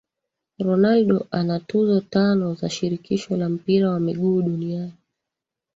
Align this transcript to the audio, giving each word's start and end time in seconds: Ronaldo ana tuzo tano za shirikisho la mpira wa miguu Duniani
Ronaldo 0.65 1.27
ana 1.31 1.59
tuzo 1.59 2.01
tano 2.01 2.53
za 2.55 2.69
shirikisho 2.69 3.37
la 3.37 3.49
mpira 3.49 3.89
wa 3.91 3.99
miguu 3.99 4.41
Duniani 4.41 4.93